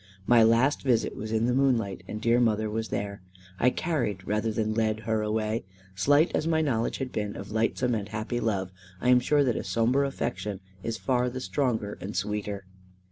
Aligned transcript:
My 0.25 0.41
last 0.41 0.81
visit 0.81 1.15
was 1.15 1.31
in 1.31 1.45
the 1.45 1.53
moonlight, 1.53 2.01
and 2.07 2.19
dear 2.19 2.39
mother 2.39 2.71
was 2.71 2.87
there. 2.87 3.21
I 3.59 3.69
carried 3.69 4.25
rather 4.27 4.51
than 4.51 4.73
led 4.73 5.01
her 5.01 5.21
away. 5.21 5.63
Slight 5.93 6.31
as 6.35 6.47
my 6.47 6.59
knowledge 6.59 6.97
has 6.97 7.09
been 7.09 7.35
of 7.35 7.51
lightsome 7.51 7.93
and 7.93 8.09
happy 8.09 8.39
love, 8.39 8.71
I 8.99 9.09
am 9.09 9.19
sure 9.19 9.43
that 9.43 9.55
a 9.55 9.63
sombre 9.63 10.07
affection 10.07 10.59
is 10.81 10.97
far 10.97 11.29
the 11.29 11.39
stronger 11.39 11.99
and 12.01 12.15
sweeter. 12.15 12.65